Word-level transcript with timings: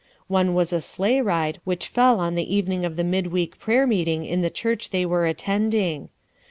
One 0.27 0.55
was 0.55 0.71
ft 0.71 0.81
sleigh 0.81 1.21
ride 1.21 1.59
which 1.63 1.85
fell 1.87 2.19
on 2.19 2.33
the 2.33 2.55
evening 2.55 2.85
of 2.85 2.95
the 2.95 3.03
mid 3.03 3.27
week 3.27 3.59
prayer 3.59 3.85
meeting 3.85 4.25
in 4.25 4.41
the 4.41 4.49
church 4.49 4.89
they 4.89 5.05
wore 5.05 5.27
attending. 5.27 6.09